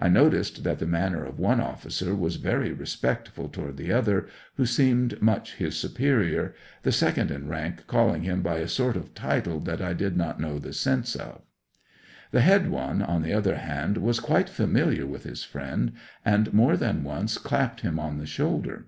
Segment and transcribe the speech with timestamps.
[0.00, 4.64] I noticed that the manner of one officer was very respectful toward the other, who
[4.64, 9.60] seemed much his superior, the second in rank calling him by a sort of title
[9.60, 11.42] that I did not know the sense of.
[12.30, 15.92] The head one, on the other hand, was quite familiar with his friend,
[16.24, 18.86] and more than once clapped him on the shoulder.